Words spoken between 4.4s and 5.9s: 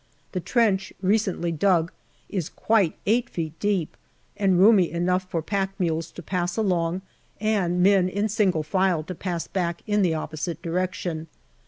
roomy enough for pack